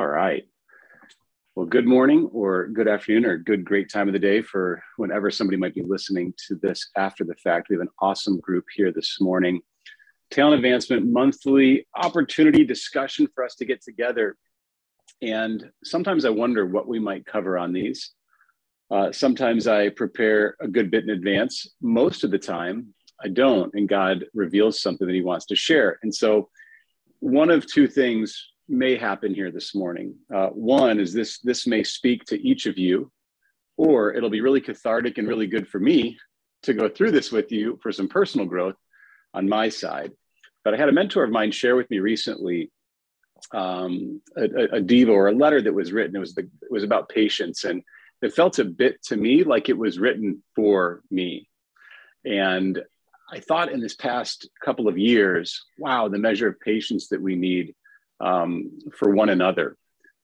[0.00, 0.44] All right.
[1.54, 5.30] Well, good morning or good afternoon or good great time of the day for whenever
[5.30, 7.68] somebody might be listening to this after the fact.
[7.68, 9.60] We have an awesome group here this morning.
[10.30, 14.38] Talent Advancement monthly opportunity discussion for us to get together.
[15.20, 18.12] And sometimes I wonder what we might cover on these.
[18.90, 21.66] Uh, sometimes I prepare a good bit in advance.
[21.82, 25.98] Most of the time, I don't, and God reveals something that He wants to share.
[26.02, 26.48] And so,
[27.18, 30.14] one of two things may happen here this morning.
[30.34, 33.10] Uh, one is this this may speak to each of you,
[33.76, 36.16] or it'll be really cathartic and really good for me
[36.62, 38.76] to go through this with you for some personal growth
[39.34, 40.12] on my side.
[40.64, 42.70] But I had a mentor of mine share with me recently
[43.52, 46.16] um, a, a devo or a letter that was written.
[46.16, 47.82] It was the, it was about patience, and
[48.22, 51.48] it felt a bit to me like it was written for me.
[52.24, 52.82] And
[53.32, 57.36] I thought in this past couple of years, wow, the measure of patience that we
[57.36, 57.74] need
[58.20, 59.76] um, for one another.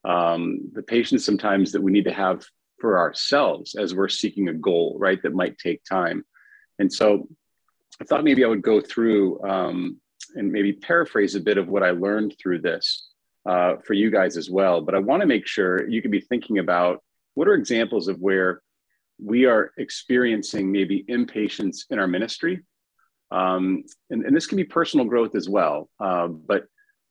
[0.05, 2.45] Um, the patience sometimes that we need to have
[2.79, 5.21] for ourselves as we're seeking a goal, right?
[5.23, 6.25] That might take time.
[6.79, 7.29] And so
[8.01, 10.01] I thought maybe I would go through um,
[10.35, 13.09] and maybe paraphrase a bit of what I learned through this
[13.49, 14.81] uh, for you guys as well.
[14.81, 17.03] But I want to make sure you can be thinking about
[17.35, 18.63] what are examples of where
[19.19, 22.63] we are experiencing maybe impatience in our ministry.
[23.31, 25.89] Um, and, and, this can be personal growth as well.
[25.99, 26.67] Uh, but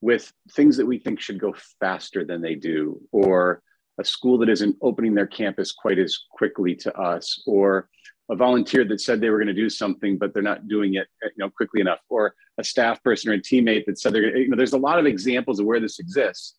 [0.05, 3.63] with things that we think should go faster than they do, or
[3.99, 7.89] a school that isn't opening their campus quite as quickly to us, or
[8.29, 11.07] a volunteer that said they were going to do something but they're not doing it
[11.21, 14.49] you know quickly enough or a staff person or a teammate that said they're you
[14.49, 16.55] know there's a lot of examples of where this exists.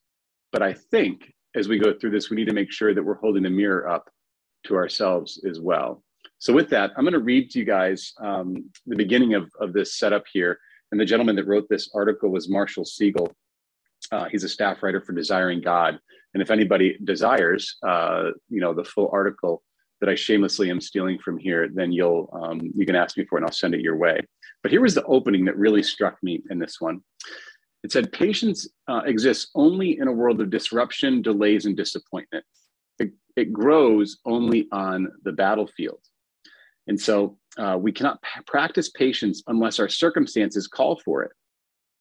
[0.52, 3.22] But i think as we go through this we need to make sure that we're
[3.24, 4.08] holding the mirror up
[4.66, 6.02] to ourselves as well.
[6.38, 9.72] So with that i'm going to read to you guys um, the beginning of, of
[9.72, 10.58] this setup here
[10.92, 13.32] and the gentleman that wrote this article was Marshall Segal.
[14.12, 15.98] Uh, he's a staff writer for Desiring God.
[16.34, 19.62] And if anybody desires, uh, you know, the full article
[20.00, 23.38] that I shamelessly am stealing from here, then you'll um, you can ask me for
[23.38, 24.20] it, and I'll send it your way.
[24.62, 27.00] But here was the opening that really struck me in this one.
[27.82, 32.44] It said, "Patience uh, exists only in a world of disruption, delays, and disappointment.
[32.98, 36.00] It, it grows only on the battlefield."
[36.86, 41.32] And so uh, we cannot p- practice patience unless our circumstances call for it.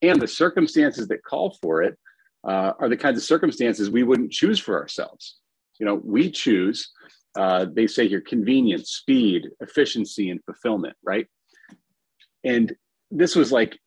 [0.02, 1.98] And the circumstances that call for it
[2.46, 5.38] uh, are the kinds of circumstances we wouldn't choose for ourselves.
[5.80, 6.92] You know, we choose,
[7.36, 11.28] uh, they say here, convenience, speed, efficiency, and fulfillment, right?
[12.44, 12.76] And
[13.12, 13.80] this was like,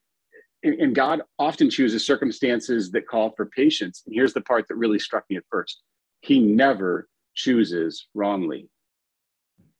[0.64, 4.02] and God often chooses circumstances that call for patience.
[4.04, 5.82] And here's the part that really struck me at first
[6.20, 8.68] He never chooses wrongly.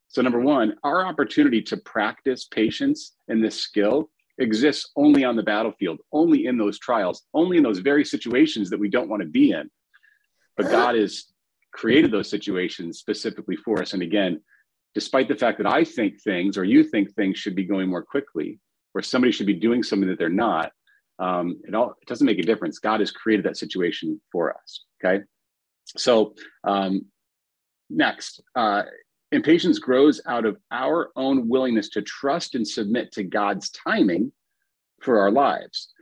[0.09, 4.09] So, number one, our opportunity to practice patience and this skill
[4.39, 8.79] exists only on the battlefield, only in those trials, only in those very situations that
[8.79, 9.69] we don't want to be in.
[10.57, 11.25] But God has
[11.71, 13.93] created those situations specifically for us.
[13.93, 14.41] And again,
[14.95, 18.03] despite the fact that I think things or you think things should be going more
[18.03, 18.59] quickly,
[18.95, 20.71] or somebody should be doing something that they're not,
[21.19, 22.79] um, it all it doesn't make a difference.
[22.79, 24.85] God has created that situation for us.
[25.03, 25.23] Okay,
[25.97, 26.33] so
[26.63, 27.05] um,
[27.89, 28.83] next, uh,
[29.31, 34.31] Impatience grows out of our own willingness to trust and submit to God's timing
[35.01, 35.93] for our lives.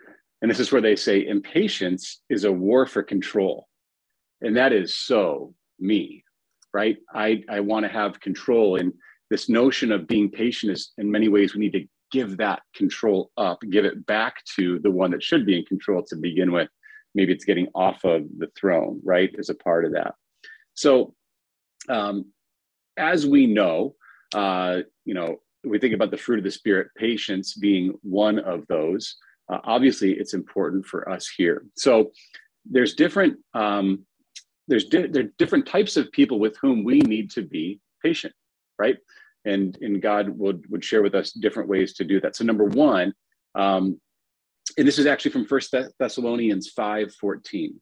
[0.41, 3.67] And this is where they say impatience is a war for control.
[4.41, 6.23] And that is so me,
[6.73, 6.97] right?
[7.13, 8.77] I, I want to have control.
[8.77, 8.93] And
[9.29, 13.31] this notion of being patient is, in many ways, we need to give that control
[13.35, 16.69] up, give it back to the one that should be in control to begin with.
[17.15, 19.33] Maybe it's getting off of the throne, right?
[19.37, 20.13] As a part of that.
[20.75, 21.15] So,
[21.89, 22.27] um,
[22.97, 23.95] as we know,
[24.33, 28.65] uh, you know, we think about the fruit of the spirit, patience being one of
[28.67, 29.15] those.
[29.49, 31.65] Uh, obviously, it's important for us here.
[31.75, 32.11] So
[32.69, 34.05] there's different um,
[34.67, 38.33] there's di- there are different types of people with whom we need to be patient,
[38.77, 38.97] right?
[39.45, 42.35] And and God would would share with us different ways to do that.
[42.35, 43.13] So number one,
[43.55, 43.99] um,
[44.77, 47.79] and this is actually from First Thessalonians five fourteen.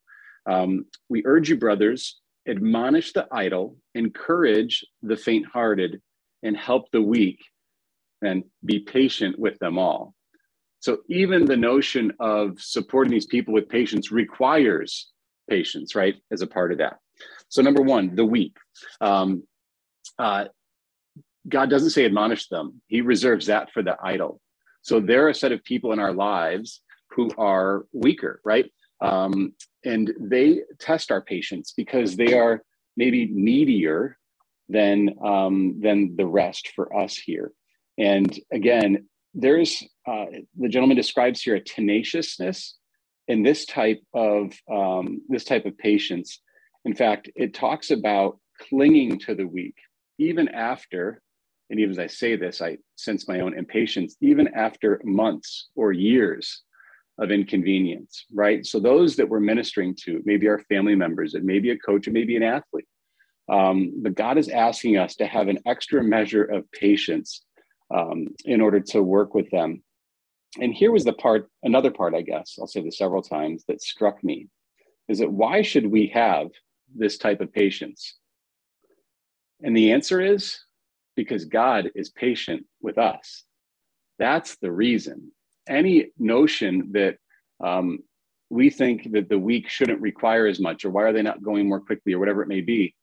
[0.47, 6.01] Um, we urge you, brothers, admonish the idle, encourage the faint hearted,
[6.43, 7.39] and help the weak,
[8.21, 10.13] and be patient with them all.
[10.79, 15.11] So, even the notion of supporting these people with patience requires
[15.49, 16.97] patience, right, as a part of that.
[17.49, 18.55] So, number one, the weak.
[19.01, 19.43] Um,
[20.19, 20.45] uh,
[21.47, 24.39] God doesn't say admonish them, He reserves that for the idle.
[24.83, 28.71] So, there are a set of people in our lives who are weaker, right?
[29.01, 29.53] Um,
[29.83, 32.63] and they test our patience because they are
[32.97, 34.17] maybe needier
[34.69, 37.51] than um, than the rest for us here.
[37.97, 40.25] And again, there's uh,
[40.57, 42.77] the gentleman describes here a tenaciousness
[43.27, 46.41] in this type of um, this type of patience.
[46.85, 48.39] In fact, it talks about
[48.69, 49.75] clinging to the weak,
[50.17, 51.21] even after,
[51.69, 55.91] and even as I say this, I sense my own impatience, even after months or
[55.91, 56.63] years
[57.17, 58.65] of inconvenience, right?
[58.65, 62.07] So those that we're ministering to, maybe our family members, it may be a coach,
[62.07, 62.87] it may be an athlete.
[63.47, 67.43] Um, but God is asking us to have an extra measure of patience
[67.93, 69.83] um, in order to work with them.
[70.59, 73.81] And here was the part, another part, I guess, I'll say this several times, that
[73.81, 74.47] struck me
[75.07, 76.47] is that why should we have
[76.93, 78.17] this type of patience?
[79.61, 80.59] And the answer is
[81.15, 83.43] because God is patient with us.
[84.17, 85.31] That's the reason.
[85.67, 87.17] Any notion that
[87.63, 87.99] um,
[88.49, 91.67] we think that the weak shouldn't require as much, or why are they not going
[91.67, 92.95] more quickly, or whatever it may be,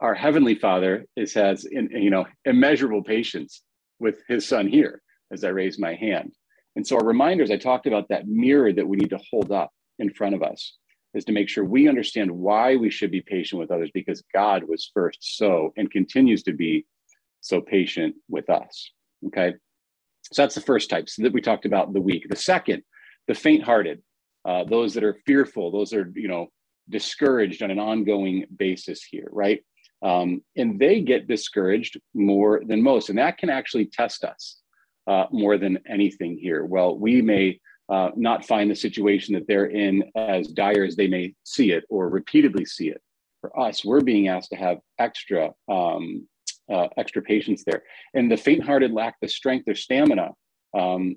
[0.00, 3.62] our heavenly Father is has in, you know immeasurable patience
[3.98, 5.02] with His Son here.
[5.32, 6.32] As I raise my hand,
[6.74, 9.70] and so our reminders, I talked about that mirror that we need to hold up
[9.98, 10.76] in front of us
[11.14, 14.64] is to make sure we understand why we should be patient with others because God
[14.64, 16.86] was first so and continues to be
[17.40, 18.90] so patient with us.
[19.26, 19.54] Okay.
[20.32, 21.08] So that's the first type.
[21.08, 22.28] So that we talked about the weak.
[22.28, 22.82] The second,
[23.26, 24.02] the faint hearted,
[24.44, 26.48] uh, those that are fearful, those are, you know,
[26.88, 29.62] discouraged on an ongoing basis here, right?
[30.02, 33.10] Um, and they get discouraged more than most.
[33.10, 34.60] And that can actually test us
[35.06, 36.64] uh, more than anything here.
[36.64, 41.08] Well, we may uh, not find the situation that they're in as dire as they
[41.08, 43.02] may see it or repeatedly see it.
[43.40, 46.28] For us, we're being asked to have extra um,
[46.72, 47.82] uh, extra patience there.
[48.14, 50.30] And the faint-hearted lack the strength or stamina
[50.78, 51.16] um,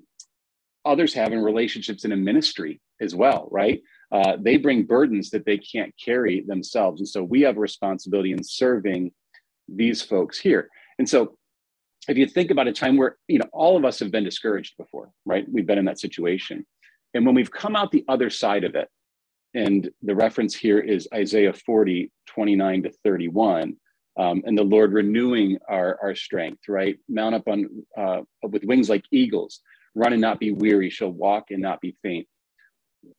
[0.84, 3.80] others have in relationships in a ministry as well, right?
[4.12, 8.32] Uh, they bring burdens that they can't carry themselves, and so we have a responsibility
[8.32, 9.10] in serving
[9.68, 10.68] these folks here.
[10.98, 11.36] And so
[12.08, 14.76] if you think about a time where you know all of us have been discouraged
[14.76, 16.64] before right we've been in that situation
[17.14, 18.88] and when we've come out the other side of it
[19.54, 23.76] and the reference here is isaiah 40 29 to 31
[24.16, 28.88] um, and the lord renewing our, our strength right mount up on uh, with wings
[28.88, 29.60] like eagles
[29.94, 32.26] run and not be weary shall walk and not be faint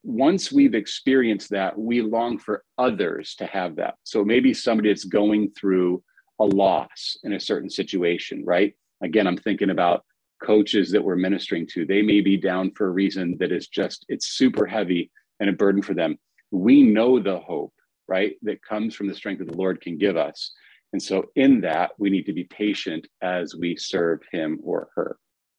[0.03, 5.05] once we've experienced that we long for others to have that so maybe somebody that's
[5.05, 6.01] going through
[6.39, 8.73] a loss in a certain situation, right?
[9.03, 10.03] Again, I'm thinking about
[10.43, 11.85] coaches that we're ministering to.
[11.85, 15.53] They may be down for a reason that is just, it's super heavy and a
[15.53, 16.17] burden for them.
[16.51, 17.73] We know the hope,
[18.07, 20.51] right, that comes from the strength that the Lord can give us.
[20.95, 25.17] And so, in that, we need to be patient as we serve him or her.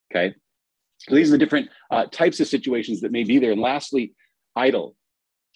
[0.09, 0.33] Okay.
[0.97, 3.51] So these are the different uh, types of situations that may be there.
[3.51, 4.15] And lastly,
[4.55, 4.95] idle.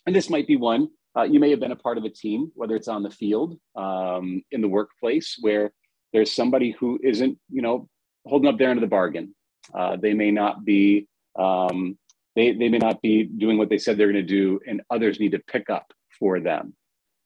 [0.06, 2.52] And this might be one uh, you may have been a part of a team,
[2.56, 5.72] whether it's on the field, um, in the workplace, where
[6.14, 7.90] there's somebody who isn't, you know,
[8.26, 9.36] holding up their end of the bargain.
[9.74, 11.08] Uh, they may not be,
[11.38, 11.98] um,
[12.36, 15.20] they, they may not be doing what they said they're going to do, and others
[15.20, 16.76] need to pick up for them.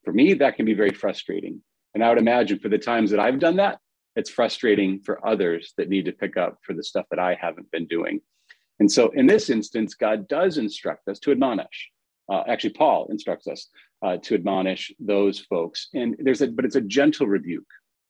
[0.03, 1.61] For me, that can be very frustrating.
[1.95, 3.79] And I would imagine for the times that I've done that,
[4.15, 7.71] it's frustrating for others that need to pick up for the stuff that I haven't
[7.71, 8.21] been doing.
[8.79, 11.89] And so in this instance, God does instruct us to admonish.
[12.31, 13.69] Uh, actually paul instructs us
[14.03, 15.89] uh, to admonish those folks.
[15.93, 17.65] And there's a but it's a gentle rebuke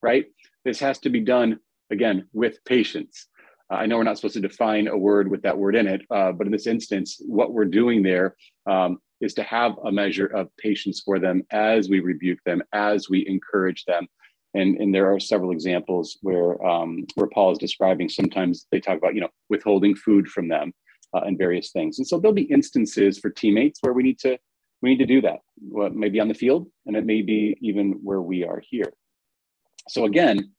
[0.06, 0.26] right?
[0.64, 1.60] This has to be done
[1.92, 3.28] again with patience.
[3.72, 6.02] Uh, i know we're not supposed to define a word with that word in it
[6.12, 8.36] uh, but in this instance what we're doing there
[8.70, 13.10] um, is to have a measure of patience for them as we rebuke them as
[13.10, 14.08] we encourage them
[14.54, 18.98] and, and there are several examples where um, where paul is describing sometimes they talk
[18.98, 20.74] about you know withholding food from them
[21.16, 21.98] uh, and various things.
[21.98, 24.38] And so there'll be instances for teammates where we need to
[24.82, 25.40] we need to do that.
[25.62, 28.92] Well, maybe on the field, and it may be even where we are here.
[29.88, 30.52] So again,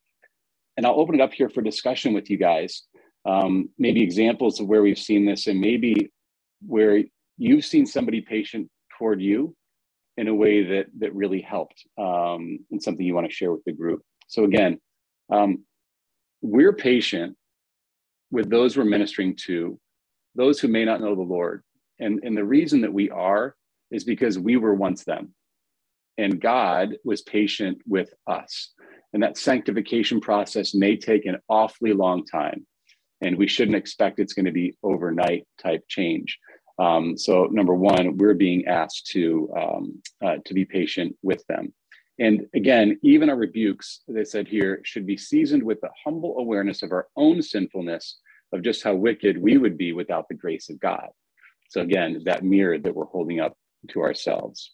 [0.77, 2.83] and I'll open it up here for discussion with you guys.
[3.27, 6.11] Um, maybe examples of where we've seen this, and maybe
[6.67, 7.05] where
[7.39, 9.55] you've seen somebody patient toward you
[10.17, 13.65] in a way that that really helped, um, and something you want to share with
[13.65, 14.03] the group.
[14.29, 14.81] So again,
[15.31, 15.65] um,
[16.43, 17.37] we're patient
[18.31, 19.79] with those we're ministering to
[20.35, 21.63] those who may not know the Lord.
[21.99, 23.55] And, and the reason that we are
[23.91, 25.35] is because we were once them.
[26.19, 28.73] And God was patient with us.
[29.13, 32.67] And that sanctification process may take an awfully long time.
[33.23, 36.39] And we shouldn't expect it's going to be overnight type change.
[36.79, 41.73] Um, so, number one, we're being asked to, um, uh, to be patient with them.
[42.19, 46.83] And again, even our rebukes, I said here, should be seasoned with the humble awareness
[46.83, 48.19] of our own sinfulness
[48.53, 51.09] of just how wicked we would be without the grace of God.
[51.69, 53.55] So again, that mirror that we're holding up
[53.91, 54.73] to ourselves.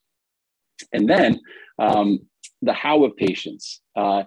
[0.93, 1.41] And then
[1.79, 2.21] um,
[2.61, 3.81] the how of patience.
[3.97, 4.25] Uh,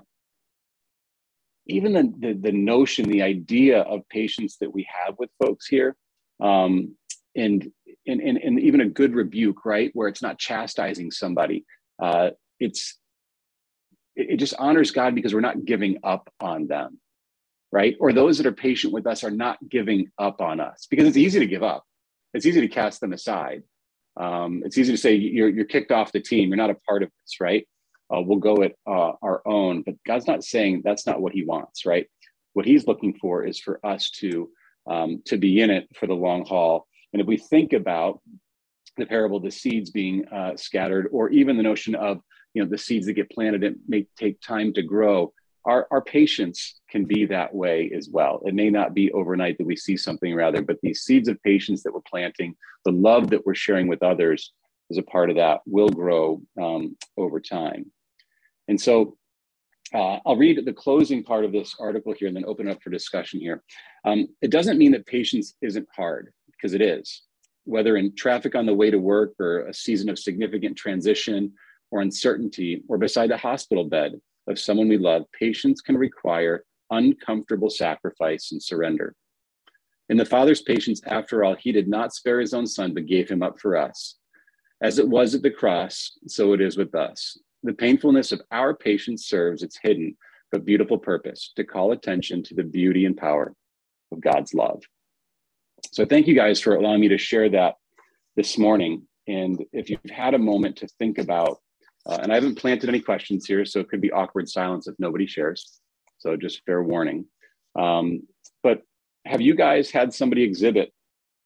[1.67, 5.95] even the, the, the, notion, the idea of patience that we have with folks here,
[6.39, 6.95] um,
[7.35, 7.71] and,
[8.07, 11.65] and, and, and even a good rebuke, right, where it's not chastising somebody.
[12.01, 12.97] Uh, it's
[14.15, 16.99] it just honors God because we're not giving up on them,
[17.71, 17.95] right?
[17.99, 21.17] Or those that are patient with us are not giving up on us because it's
[21.17, 21.83] easy to give up.
[22.33, 23.63] It's easy to cast them aside.
[24.17, 26.49] Um, it's easy to say you're, you're kicked off the team.
[26.49, 27.67] You're not a part of this, right?
[28.13, 29.81] Uh, we'll go at uh, our own.
[29.81, 32.07] But God's not saying that's not what He wants, right?
[32.53, 34.49] What He's looking for is for us to
[34.87, 36.87] um, to be in it for the long haul.
[37.15, 38.19] And if we think about
[38.97, 42.19] the parable of the seeds being uh, scattered, or even the notion of
[42.53, 45.31] you know the seeds that get planted it may take time to grow
[45.63, 48.41] our, our patience can be that way as well.
[48.45, 51.83] It may not be overnight that we see something rather but these seeds of patience
[51.83, 52.53] that we're planting
[52.83, 54.51] the love that we're sharing with others
[54.91, 57.93] as a part of that will grow um, over time.
[58.67, 59.15] And so
[59.93, 62.83] uh, I'll read the closing part of this article here and then open it up
[62.83, 63.63] for discussion here.
[64.03, 67.23] Um, it doesn't mean that patience isn't hard, because it is.
[67.65, 71.53] Whether in traffic on the way to work or a season of significant transition
[71.91, 77.69] or uncertainty or beside the hospital bed of someone we love, patience can require uncomfortable
[77.69, 79.15] sacrifice and surrender.
[80.09, 83.27] In the Father's patience, after all, he did not spare his own son, but gave
[83.27, 84.17] him up for us.
[84.81, 87.39] As it was at the cross, so it is with us.
[87.63, 90.15] The painfulness of our patience serves its hidden
[90.51, 93.53] but beautiful purpose to call attention to the beauty and power
[94.11, 94.83] of God's love.
[95.91, 97.75] So, thank you guys for allowing me to share that
[98.35, 99.07] this morning.
[99.27, 101.59] And if you've had a moment to think about
[102.07, 104.95] uh, and I haven't planted any questions here, so it could be awkward silence if
[104.99, 105.79] nobody shares.
[106.19, 107.25] So just fair warning.
[107.77, 108.21] Um,
[108.61, 108.83] but
[109.25, 110.93] have you guys had somebody exhibit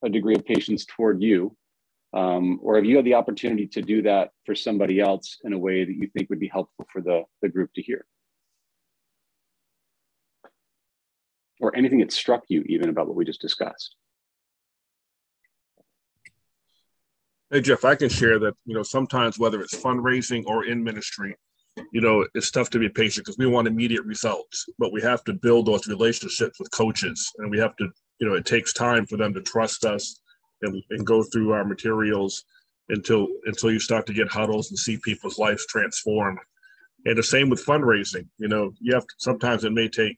[0.04, 1.56] a degree of patience toward you?
[2.12, 5.58] Um, or have you had the opportunity to do that for somebody else in a
[5.58, 8.04] way that you think would be helpful for the, the group to hear?
[11.60, 13.94] Or anything that struck you even about what we just discussed?
[17.52, 21.34] Hey Jeff, I can share that you know sometimes whether it's fundraising or in ministry,
[21.92, 25.24] you know it's tough to be patient because we want immediate results, but we have
[25.24, 27.88] to build those relationships with coaches, and we have to
[28.20, 30.20] you know it takes time for them to trust us
[30.62, 32.44] and, and go through our materials
[32.88, 36.38] until until you start to get huddles and see people's lives transformed.
[37.04, 38.28] And the same with fundraising.
[38.38, 40.16] You know, you have to, sometimes it may take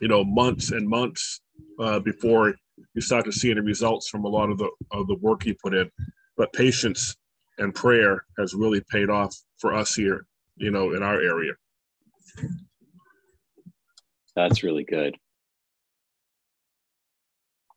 [0.00, 1.38] you know months and months
[1.78, 2.54] uh, before
[2.94, 5.54] you start to see any results from a lot of the of the work you
[5.62, 5.90] put in
[6.36, 7.16] but patience
[7.58, 10.26] and prayer has really paid off for us here,
[10.56, 11.52] you know, in our area.
[14.34, 15.16] That's really good.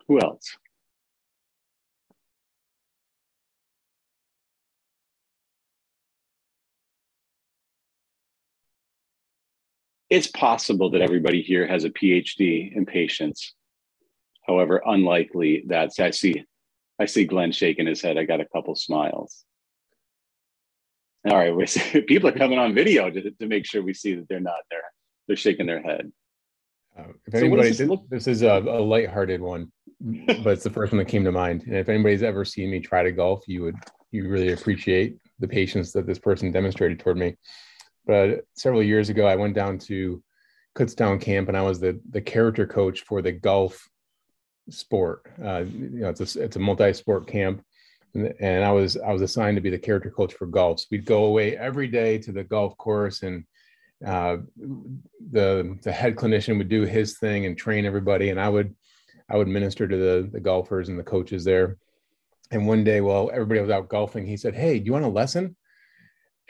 [0.08, 0.58] Who else?
[10.10, 13.54] It's possible that everybody here has a PhD in patience.
[14.48, 16.44] However, unlikely that's I see
[17.00, 18.18] I see Glenn shaking his head.
[18.18, 19.46] I got a couple smiles.
[21.30, 21.66] All right, we're,
[22.08, 24.82] people are coming on video to, to make sure we see that they're not there.
[25.28, 26.12] They're shaking their head.
[26.98, 30.70] Uh, if so anybody, this, look- this, is a, a lighthearted one, but it's the
[30.70, 31.64] first one that came to mind.
[31.64, 33.76] And if anybody's ever seen me try to golf, you would
[34.12, 37.38] you really appreciate the patience that this person demonstrated toward me.
[38.08, 40.24] But several years ago, I went down to
[40.76, 43.88] Kutztown camp, and I was the the character coach for the golf
[44.72, 45.26] sport.
[45.44, 47.64] Uh, you know, it's a it's a multi-sport camp,
[48.14, 50.82] and, and, I was I was assigned to be the character coach for golf.
[50.82, 53.46] So we'd go away every day to the golf course, and
[54.06, 54.38] uh,
[55.32, 58.76] the the head clinician would do his thing and train everybody, and I would
[59.30, 61.78] I would minister to the the golfers and the coaches there.
[62.52, 65.10] And one day, while everybody was out golfing, he said, "Hey, do you want a
[65.10, 65.56] lesson?"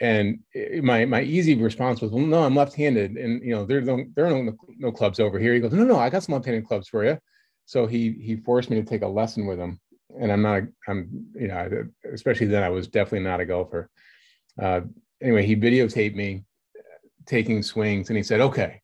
[0.00, 0.40] And
[0.82, 4.26] my my easy response was, "Well, no, I'm left-handed, and you know there's no there
[4.26, 6.88] are no no clubs over here." He goes, "No, no, I got some left-handed clubs
[6.88, 7.18] for you."
[7.70, 9.78] So he he forced me to take a lesson with him.
[10.20, 13.88] And i'm not i'm you know especially then i was definitely not a golfer.
[14.60, 14.80] Uh,
[15.22, 16.42] anyway he videotaped me
[17.26, 18.82] taking swings and he said okay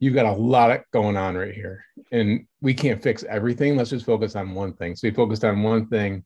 [0.00, 1.84] you've got a lot going on right here.
[2.10, 3.76] And we can't fix everything.
[3.76, 4.94] Let's just focus on one thing.
[4.94, 6.22] So he focused on one thing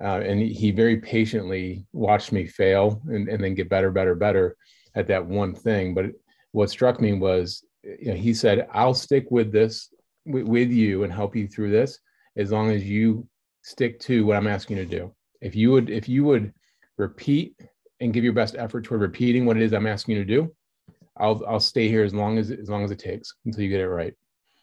[0.00, 4.56] uh, and he very patiently watched me fail and, and then get better better better
[4.94, 5.94] at that one thing.
[5.94, 6.06] But
[6.52, 9.90] what struck me was you know, he said i'll stick with this
[10.26, 11.98] with you and help you through this
[12.36, 13.26] as long as you
[13.62, 15.14] stick to what I'm asking you to do.
[15.40, 16.52] If you would, if you would
[16.96, 17.56] repeat
[18.00, 20.54] and give your best effort toward repeating what it is I'm asking you to do,
[21.16, 23.80] I'll I'll stay here as long as as long as it takes until you get
[23.80, 24.14] it right.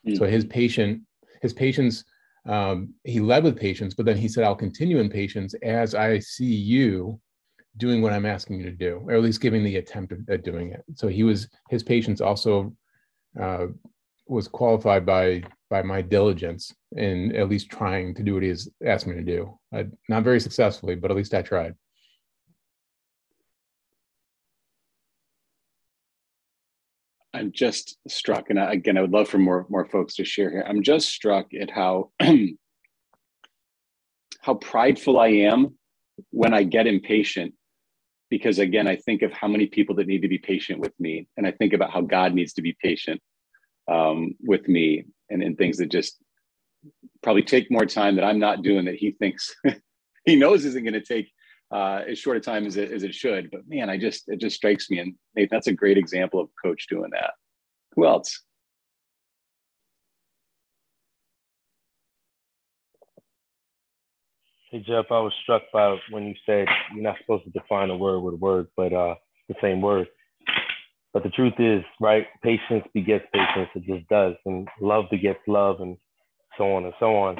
[0.06, 0.18] Mm-hmm.
[0.18, 1.02] So his patient,
[1.42, 2.04] his patience,
[2.48, 6.20] um, he led with patience, but then he said, "I'll continue in patience as I
[6.20, 7.20] see you
[7.78, 10.72] doing what I'm asking you to do, or at least giving the attempt at doing
[10.72, 12.76] it." So he was his patience also
[13.40, 13.68] uh,
[14.32, 18.70] was qualified by by my diligence in at least trying to do what he has
[18.86, 19.58] asked me to do.
[19.74, 21.76] I, not very successfully, but at least I tried.
[27.34, 30.66] I'm just struck, and again, I would love for more more folks to share here.
[30.68, 32.12] I'm just struck at how
[34.42, 35.78] how prideful I am
[36.30, 37.54] when I get impatient,
[38.30, 41.28] because again, I think of how many people that need to be patient with me,
[41.36, 43.22] and I think about how God needs to be patient
[43.90, 46.18] um, with me, and in things that just
[47.24, 49.56] probably take more time that I'm not doing that He thinks
[50.26, 51.32] He knows isn't going to take
[51.72, 53.50] uh, as short a time as it, as it should.
[53.52, 56.50] But man, I just it just strikes me, and Nate, that's a great example of
[56.64, 57.32] coach doing that.
[57.96, 58.42] Who else?
[64.72, 67.98] Hey Jeff, I was struck by when you said you're not supposed to define a
[67.98, 69.16] word with a word, but uh,
[69.50, 70.08] the same word.
[71.14, 72.26] But the truth is, right?
[72.42, 73.70] Patience begets patience.
[73.76, 75.98] It just does, and love begets love, and
[76.58, 77.38] so on and so on.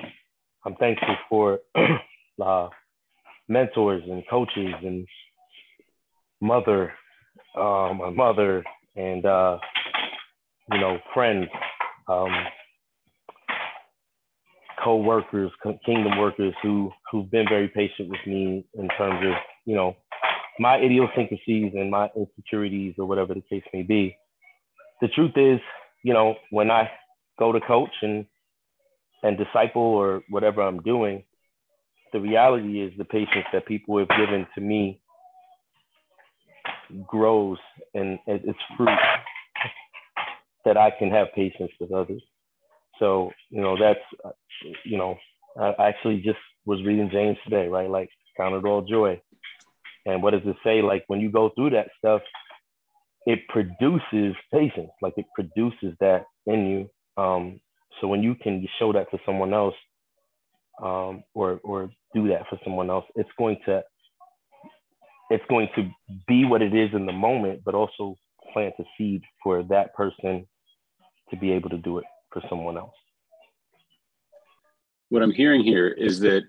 [0.66, 1.60] I'm thankful for
[2.44, 2.68] uh,
[3.48, 5.08] mentors and coaches and
[6.42, 6.92] mother,
[7.56, 8.64] uh, my mother,
[8.96, 9.58] and uh,
[10.72, 11.48] you know friends,
[12.10, 12.32] um,
[14.84, 15.52] co-workers,
[15.86, 19.34] kingdom workers who who've been very patient with me in terms of
[19.66, 19.96] you know
[20.62, 24.16] my idiosyncrasies and my insecurities or whatever the case may be.
[25.02, 25.60] The truth is,
[26.04, 26.88] you know, when I
[27.40, 28.28] go to coach and
[29.24, 31.24] and disciple or whatever I'm doing,
[32.14, 35.02] the reality is the patience that people have given to me
[37.08, 37.58] grows
[37.94, 39.00] and it's fruit
[40.66, 42.22] that I can have patience with others.
[43.00, 44.34] So, you know, that's,
[44.86, 45.16] you know,
[45.60, 47.90] I actually just was reading James today, right?
[47.90, 49.22] Like, count it all joy.
[50.06, 50.82] And what does it say?
[50.82, 52.22] Like, when you go through that stuff,
[53.26, 57.24] it produces patience, like, it produces that in you.
[57.24, 57.60] Um,
[58.00, 59.76] so, when you can show that to someone else,
[60.82, 63.84] um, or or do that for someone else, it's going to
[65.30, 65.90] it's going to
[66.28, 68.16] be what it is in the moment, but also
[68.52, 70.46] plant a seed for that person
[71.30, 72.94] to be able to do it for someone else.
[75.10, 76.44] What I'm hearing here is that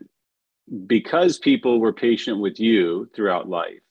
[0.87, 3.83] because people were patient with you throughout life,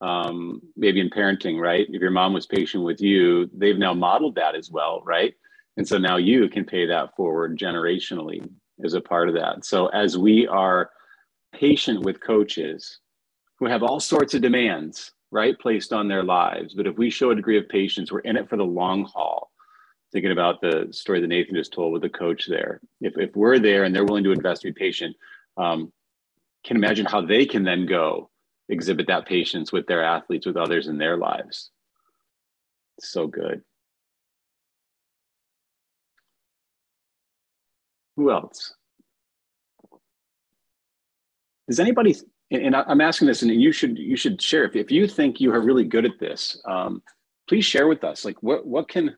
[0.00, 1.86] um, maybe in parenting, right?
[1.88, 5.34] If your mom was patient with you, they've now modeled that as well, right?
[5.76, 8.48] And so now you can pay that forward generationally
[8.84, 9.64] as a part of that.
[9.64, 10.90] So as we are
[11.52, 12.98] patient with coaches
[13.58, 17.30] who have all sorts of demands, right, placed on their lives, but if we show
[17.30, 19.50] a degree of patience, we're in it for the long haul.
[20.12, 22.80] Thinking about the story that Nathan just told with the coach there.
[23.00, 25.16] If, if we're there and they're willing to invest, be patient,
[25.56, 25.92] um,
[26.66, 28.28] can imagine how they can then go
[28.68, 31.70] exhibit that patience with their athletes, with others in their lives.
[33.00, 33.62] So good.
[38.16, 38.74] Who else?
[41.68, 42.16] Does anybody,
[42.50, 45.52] and I'm asking this, and you should you should share if, if you think you
[45.52, 47.02] are really good at this, um,
[47.48, 48.24] please share with us.
[48.24, 49.16] Like, what what can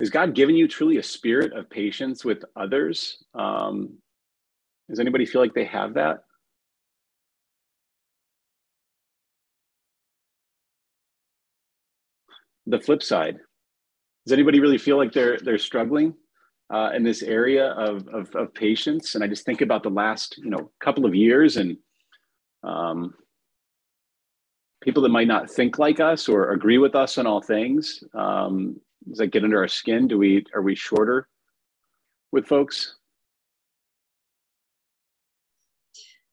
[0.00, 3.22] has God given you truly a spirit of patience with others?
[3.34, 3.98] Um,
[4.88, 6.24] does anybody feel like they have that?
[12.66, 13.38] The flip side,
[14.24, 16.14] does anybody really feel like they're they're struggling?
[16.72, 19.14] uh, in this area of, of, of, patience.
[19.14, 21.76] And I just think about the last, you know, couple of years and
[22.64, 23.14] um,
[24.80, 28.02] people that might not think like us or agree with us on all things.
[28.14, 30.08] Um, does that get under our skin?
[30.08, 31.28] Do we, are we shorter
[32.30, 32.96] with folks?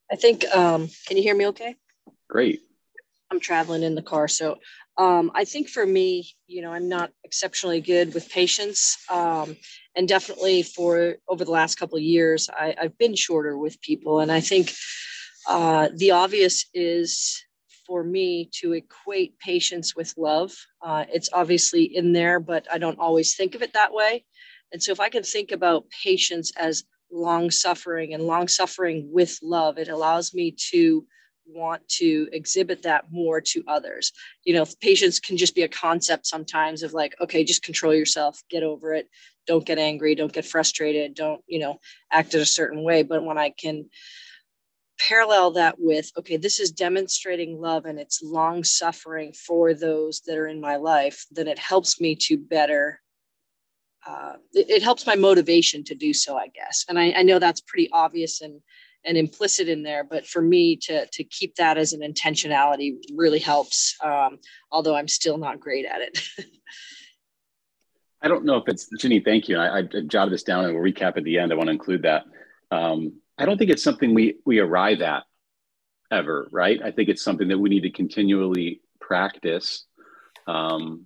[0.10, 1.76] I think, um, can you hear me okay?
[2.30, 2.62] Great.
[3.30, 4.28] I'm traveling in the car.
[4.28, 4.58] So
[5.00, 8.98] um, I think for me, you know, I'm not exceptionally good with patience.
[9.10, 9.56] Um,
[9.96, 14.20] and definitely for over the last couple of years, I, have been shorter with people.
[14.20, 14.74] And I think
[15.48, 17.42] uh, the obvious is
[17.88, 20.54] for me to equate patience with love.
[20.82, 24.26] Uh, it's obviously in there, but I don't always think of it that way.
[24.74, 29.40] And so if I can think about patience as long suffering and long suffering with
[29.42, 31.06] love, it allows me to
[31.54, 34.12] want to exhibit that more to others.
[34.44, 38.42] You know, patience can just be a concept sometimes of like, okay, just control yourself,
[38.50, 39.10] get over it,
[39.48, 41.80] don't get angry, don't get frustrated, don't, you know,
[42.12, 43.04] act in a certain way.
[43.04, 43.90] But when I can
[45.00, 50.38] parallel that with, okay, this is demonstrating love and it's long suffering for those that
[50.38, 53.02] are in my life, then it helps me to better.
[54.08, 56.86] Uh, it, it, helps my motivation to do so, I guess.
[56.88, 58.62] And I, I know that's pretty obvious and
[59.06, 63.40] and implicit in there but for me to to keep that as an intentionality really
[63.40, 64.38] helps um,
[64.72, 66.20] although i'm still not great at it.
[68.22, 69.58] I don't know if it's ginny thank you.
[69.58, 71.54] I, I jotted this down and we'll recap at the end.
[71.54, 72.26] I want to include that.
[72.70, 75.24] Um, i don't think it's something we we arrive at
[76.12, 76.82] ever right?
[76.84, 79.86] I think it's something that we need to continually practice.
[80.48, 81.06] Um,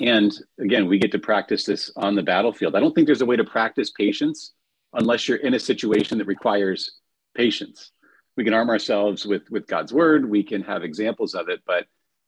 [0.00, 2.74] and again, we get to practice this on the battlefield.
[2.74, 4.52] I don't think there's a way to practice patience
[4.92, 6.98] unless you're in a situation that requires
[7.36, 7.92] patience.
[8.36, 10.28] We can arm ourselves with with God's word.
[10.28, 11.86] We can have examples of it, but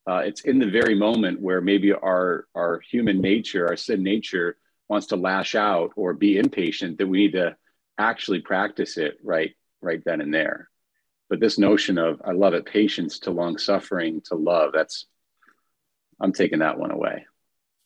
[0.08, 4.56] uh, it's in the very moment where maybe our our human nature, our sin nature,
[4.88, 7.56] wants to lash out or be impatient that we need to
[7.98, 10.68] actually practice it right right then and there.
[11.28, 15.06] But this notion of I love it, patience to long suffering to love, that's
[16.20, 17.26] I'm taking that one away.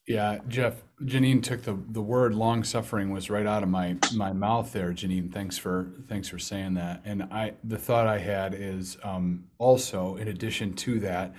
[0.07, 4.33] Yeah, Jeff, Janine took the the word long suffering was right out of my my
[4.33, 5.33] mouth there, Janine.
[5.33, 7.03] Thanks for thanks for saying that.
[7.05, 11.35] And I the thought I had is um, also in addition to that,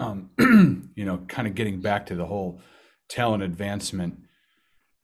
[0.00, 0.30] um,
[0.96, 2.60] you know, kind of getting back to the whole
[3.08, 4.18] talent advancement,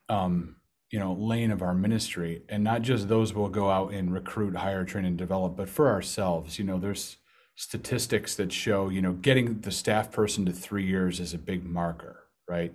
[0.08, 0.56] um,
[0.90, 4.56] you know, lane of our ministry, and not just those will go out and recruit,
[4.56, 6.58] hire, train, and develop, but for ourselves.
[6.58, 7.16] You know, there's
[7.54, 11.64] statistics that show, you know, getting the staff person to three years is a big
[11.64, 12.72] marker right?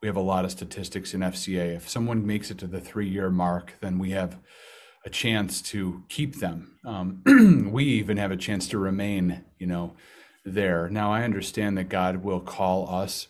[0.00, 1.76] We have a lot of statistics in FCA.
[1.76, 4.38] If someone makes it to the three year mark, then we have
[5.04, 6.78] a chance to keep them.
[6.84, 9.94] Um, we even have a chance to remain, you know,
[10.44, 10.88] there.
[10.88, 13.28] Now, I understand that God will call us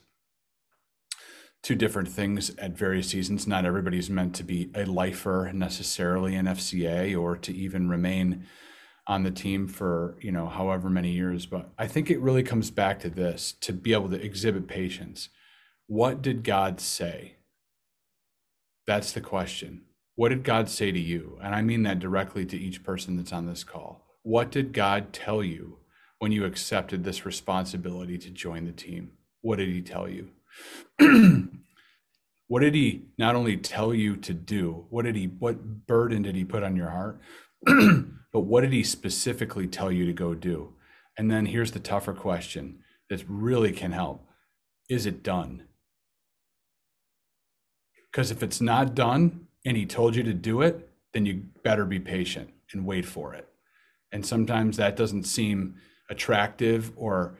[1.62, 3.46] to different things at various seasons.
[3.46, 8.46] Not everybody's meant to be a lifer necessarily in FCA or to even remain
[9.06, 12.70] on the team for you know however many years but i think it really comes
[12.70, 15.28] back to this to be able to exhibit patience
[15.92, 17.34] what did God say?
[18.86, 19.82] That's the question.
[20.14, 21.38] What did God say to you?
[21.42, 24.06] And I mean that directly to each person that's on this call.
[24.22, 25.80] What did God tell you
[26.18, 29.10] when you accepted this responsibility to join the team?
[29.42, 30.30] What did He tell you?
[32.48, 34.86] what did He not only tell you to do?
[34.88, 35.26] What did He?
[35.26, 37.20] What burden did He put on your heart?
[37.66, 40.72] but what did He specifically tell you to go do?
[41.18, 42.78] And then here's the tougher question
[43.10, 44.26] that really can help:
[44.88, 45.64] Is it done?
[48.12, 51.84] Because if it's not done and he told you to do it, then you better
[51.84, 53.48] be patient and wait for it.
[54.12, 55.76] And sometimes that doesn't seem
[56.10, 57.38] attractive or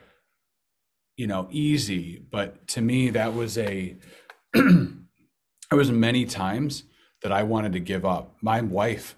[1.16, 3.96] you know easy, but to me that was a
[4.54, 6.85] it was many times
[7.22, 8.37] that I wanted to give up.
[8.40, 9.16] My wife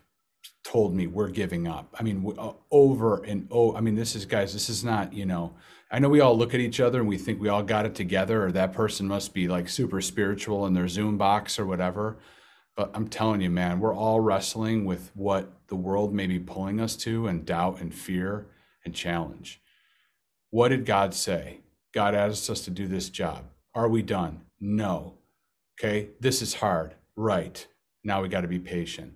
[0.64, 1.95] told me we're giving up.
[1.99, 5.27] I mean, uh, over and oh, I mean, this is guys, this is not, you
[5.27, 5.55] know,
[5.95, 7.95] I know we all look at each other and we think we all got it
[7.95, 12.17] together, or that person must be like super spiritual in their Zoom box or whatever.
[12.77, 16.81] But I'm telling you, man, we're all wrestling with what the world may be pulling
[16.81, 18.49] us to and doubt and fear
[18.85, 19.63] and challenge.
[20.51, 21.61] What did God say?
[21.93, 23.45] God asked us to do this job.
[23.73, 24.41] Are we done?
[24.59, 25.19] No.
[25.79, 26.97] Okay, this is hard.
[27.15, 27.65] Right.
[28.03, 29.15] Now we got to be patient,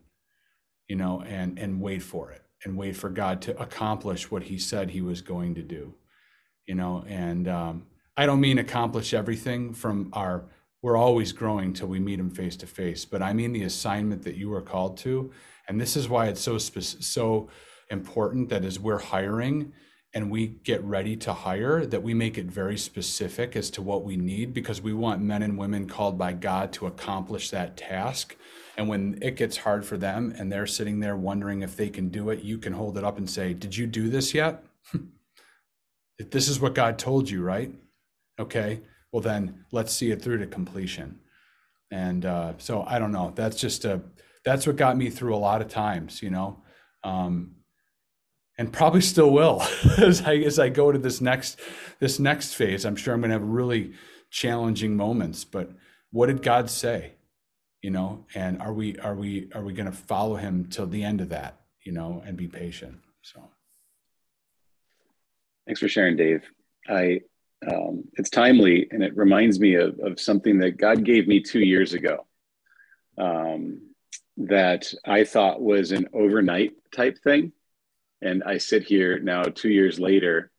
[0.87, 4.59] you know, and and wait for it and wait for God to accomplish what he
[4.59, 5.95] said he was going to do
[6.69, 7.83] you know and um,
[8.17, 10.45] i don't mean accomplish everything from our
[10.81, 14.23] we're always growing till we meet him face to face but i mean the assignment
[14.23, 15.33] that you are called to.
[15.69, 17.49] And this is why it's so specific, so
[17.91, 19.73] important that as we're hiring
[20.15, 24.05] and we get ready to hire that we make it very specific as to what
[24.05, 28.35] we need because we want men and women called by god to accomplish that task.
[28.79, 32.09] And when it gets hard for them and they're sitting there wondering if they can
[32.09, 34.65] do it you can hold it up and say did you do this yet
[36.19, 37.73] If this is what God told you, right?
[38.39, 38.81] Okay,
[39.13, 41.21] well then let's see it through to completion.
[41.91, 43.33] And uh, so I don't know.
[43.35, 44.03] That's just a
[44.45, 46.63] that's what got me through a lot of times, you know,
[47.05, 47.57] um,
[48.57, 49.63] and probably still will
[49.99, 51.59] as I as I go to this next
[52.01, 52.85] this next phase.
[52.85, 53.93] I'm sure I'm going to have really
[54.31, 55.45] challenging moments.
[55.45, 55.71] But
[56.11, 57.13] what did God say?
[57.83, 61.05] You know, and are we are we are we going to follow Him till the
[61.05, 61.61] end of that?
[61.85, 62.99] You know, and be patient.
[63.23, 63.49] So.
[65.69, 66.51] Thanks for sharing, Dave.
[66.89, 67.21] I
[67.71, 71.61] um, it's timely and it reminds me of, of something that God gave me two
[71.61, 72.25] years ago
[73.19, 73.83] um,
[74.39, 77.53] that I thought was an overnight type thing.
[78.23, 80.51] And I sit here now, two years later,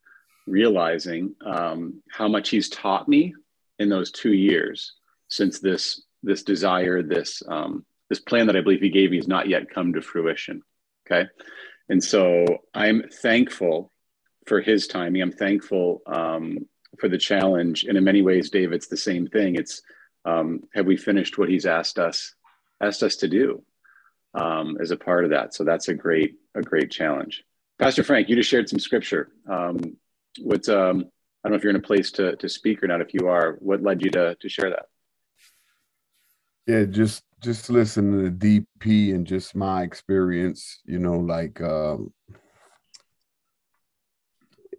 [0.46, 3.34] realizing um, how much He's taught me
[3.80, 4.94] in those two years
[5.28, 9.28] since this this desire, this um, this plan that I believe He gave me has
[9.28, 10.62] not yet come to fruition.
[11.08, 11.28] Okay,
[11.90, 12.46] and so
[12.76, 13.92] I'm thankful
[14.50, 15.22] for his timing.
[15.22, 16.58] I'm thankful um,
[17.00, 17.86] for the challenge.
[17.86, 19.56] And in many ways, Dave, it's the same thing.
[19.56, 19.82] It's
[20.26, 22.34] um, have we finished what he's asked us
[22.82, 23.64] asked us to do
[24.34, 25.54] um, as a part of that?
[25.54, 27.46] So that's a great a great challenge.
[27.78, 29.32] Pastor Frank, you just shared some scripture.
[29.48, 29.96] Um,
[30.42, 31.06] what's um,
[31.44, 33.02] I don't know if you're in a place to to speak or not.
[33.02, 34.88] If you are, what led you to to share that?
[36.66, 40.82] Yeah, just just listen to the DP and just my experience.
[40.86, 42.12] You know, like um,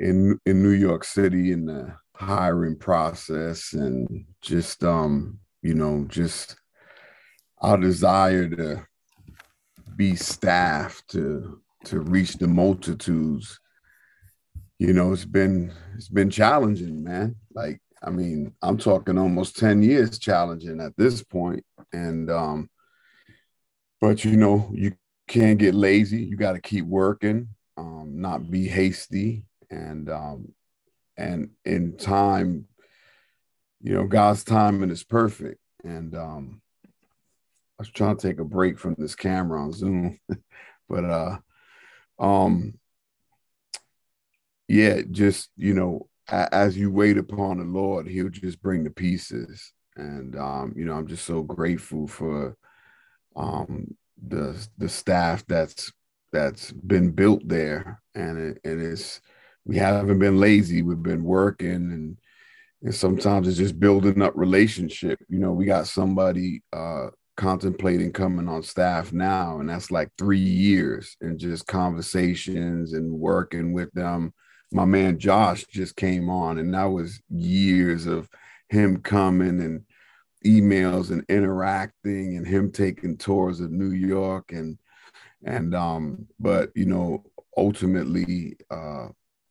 [0.00, 6.56] in in New York City in the hiring process and just um you know just
[7.58, 8.86] our desire to
[9.96, 13.58] be staff to to reach the multitudes
[14.78, 17.36] you know it's been it's been challenging man.
[17.54, 22.70] Like i mean i'm talking almost 10 years challenging at this point and um
[24.00, 24.92] but you know you
[25.28, 26.22] can't get lazy.
[26.22, 30.52] You got to keep working um not be hasty and um
[31.16, 32.66] and in time
[33.82, 35.60] you know god's timing is perfect.
[35.84, 36.60] And um
[37.78, 40.18] i was trying to take a break from this camera on zoom
[40.88, 41.38] but uh
[42.18, 42.74] um
[44.68, 49.72] yeah just you know as you wait upon the lord he'll just bring the pieces.
[49.96, 52.56] And um you know i'm just so grateful for
[53.36, 53.96] um
[54.28, 55.92] the the staff that's
[56.32, 58.00] that's been built there.
[58.14, 59.20] And it, and it's
[59.70, 60.82] we haven't been lazy.
[60.82, 62.16] We've been working and
[62.82, 65.20] and sometimes it's just building up relationship.
[65.28, 70.40] You know, we got somebody uh contemplating coming on staff now, and that's like three
[70.40, 74.34] years and just conversations and working with them.
[74.72, 78.28] My man Josh just came on, and that was years of
[78.70, 79.84] him coming and
[80.44, 84.76] emails and interacting and him taking tours of New York and
[85.44, 87.22] and um but you know
[87.56, 89.06] ultimately uh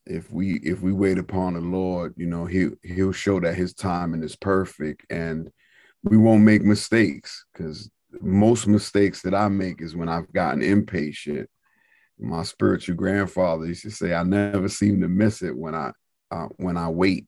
[0.10, 3.74] if we if we wait upon the Lord, you know, he he'll show that his
[3.74, 5.52] timing is perfect and
[6.04, 7.90] we won't make mistakes because
[8.22, 11.48] most mistakes that I make is when I've gotten impatient.
[12.18, 15.92] My spiritual grandfather used to say, "I never seem to miss it when I
[16.32, 17.28] uh, when I wait."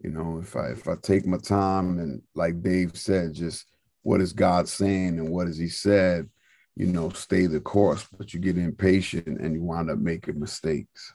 [0.00, 3.66] You know, if I if I take my time and like Dave said, just
[4.02, 6.28] what is God saying and what has He said,
[6.74, 8.06] you know, stay the course.
[8.16, 11.12] But you get impatient and you wind up making mistakes.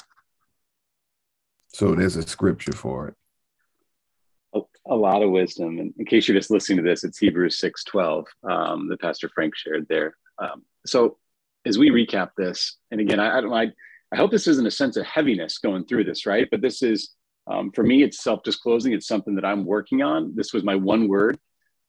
[1.69, 3.15] So there's a scripture for it.
[4.53, 5.79] A, a lot of wisdom.
[5.79, 9.29] And in case you're just listening to this, it's Hebrews 6 12 um, that Pastor
[9.34, 10.15] Frank shared there.
[10.39, 11.17] Um, so
[11.65, 13.71] as we recap this, and again, I, I don't I,
[14.12, 16.47] I hope this isn't a sense of heaviness going through this, right?
[16.49, 17.12] But this is,
[17.47, 18.93] um, for me, it's self disclosing.
[18.93, 20.36] It's something that I'm working on.
[20.36, 21.38] This was my one word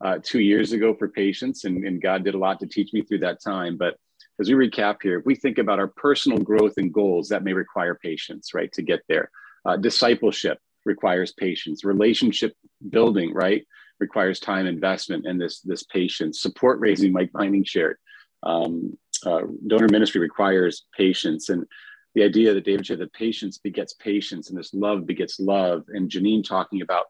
[0.04, 3.02] uh, two years ago for patience, and, and God did a lot to teach me
[3.02, 3.78] through that time.
[3.78, 3.96] But
[4.38, 7.52] as we recap here, if we think about our personal growth and goals, that may
[7.52, 9.30] require patience, right, to get there.
[9.64, 11.84] Uh, discipleship requires patience.
[11.84, 12.54] Relationship
[12.88, 13.66] building, right,
[13.98, 16.40] requires time investment and this this patience.
[16.40, 17.98] Support raising, Mike Binding shared.
[18.42, 18.96] Um,
[19.26, 21.66] uh, donor ministry requires patience, and
[22.14, 25.84] the idea that David shared that patience begets patience, and this love begets love.
[25.88, 27.06] And Janine talking about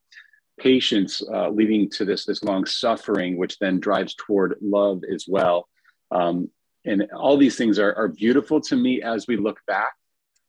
[0.59, 5.69] patience uh, leading to this this long suffering, which then drives toward love as well.
[6.11, 6.51] Um,
[6.85, 9.93] and all these things are, are beautiful to me as we look back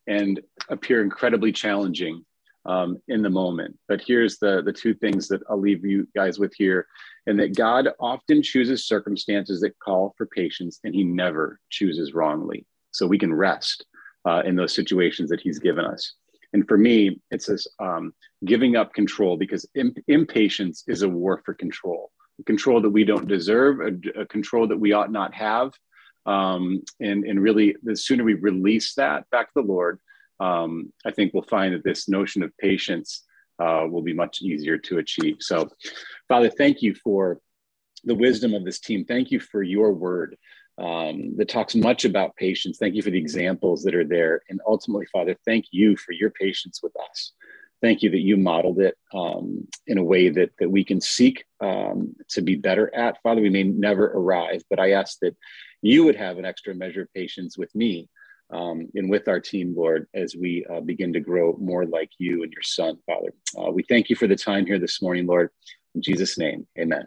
[0.06, 2.24] and appear incredibly challenging
[2.64, 3.76] um, in the moment.
[3.88, 6.86] But here's the the two things that I'll leave you guys with here,
[7.26, 12.66] and that God often chooses circumstances that call for patience, and He never chooses wrongly.
[12.92, 13.84] So we can rest
[14.24, 16.14] uh, in those situations that He's given us.
[16.52, 18.12] And for me, it's this um,
[18.44, 22.10] giving up control because imp- impatience is a war for control,
[22.44, 25.72] control that we don't deserve, a, a control that we ought not have,
[26.26, 29.98] um, and and really the sooner we release that back to the lord
[30.40, 33.24] um, i think we'll find that this notion of patience
[33.62, 35.36] uh, will be much easier to achieve.
[35.40, 35.68] So
[36.28, 37.38] father thank you for
[38.04, 39.04] the wisdom of this team.
[39.04, 40.36] Thank you for your word
[40.78, 42.78] um, that talks much about patience.
[42.78, 44.42] Thank you for the examples that are there.
[44.48, 47.32] And ultimately father thank you for your patience with us.
[47.80, 51.44] Thank you that you modeled it um, in a way that that we can seek
[51.60, 53.20] um, to be better at.
[53.22, 55.36] Father we may never arrive but i ask that
[55.82, 58.08] you would have an extra measure of patience with me
[58.50, 62.42] um, and with our team, Lord, as we uh, begin to grow more like you
[62.42, 63.32] and your son, Father.
[63.58, 65.50] Uh, we thank you for the time here this morning, Lord.
[65.94, 67.06] In Jesus' name, amen.